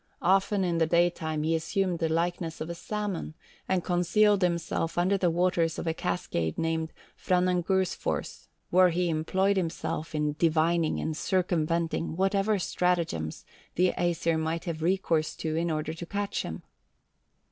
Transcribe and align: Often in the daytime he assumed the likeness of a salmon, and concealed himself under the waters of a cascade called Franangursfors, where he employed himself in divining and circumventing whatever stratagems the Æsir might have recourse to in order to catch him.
Often 0.23 0.63
in 0.63 0.79
the 0.79 0.87
daytime 0.87 1.43
he 1.43 1.53
assumed 1.53 1.99
the 1.99 2.09
likeness 2.09 2.59
of 2.59 2.71
a 2.71 2.73
salmon, 2.73 3.35
and 3.69 3.83
concealed 3.83 4.41
himself 4.41 4.97
under 4.97 5.15
the 5.15 5.29
waters 5.29 5.77
of 5.77 5.85
a 5.85 5.93
cascade 5.93 6.55
called 6.55 6.91
Franangursfors, 7.15 8.47
where 8.71 8.89
he 8.89 9.09
employed 9.09 9.57
himself 9.57 10.15
in 10.15 10.33
divining 10.39 10.99
and 10.99 11.15
circumventing 11.15 12.15
whatever 12.15 12.57
stratagems 12.57 13.45
the 13.75 13.93
Æsir 13.95 14.39
might 14.39 14.65
have 14.65 14.81
recourse 14.81 15.35
to 15.35 15.55
in 15.55 15.69
order 15.69 15.93
to 15.93 16.05
catch 16.07 16.41
him. 16.41 16.63